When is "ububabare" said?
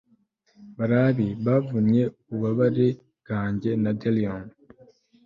2.23-2.87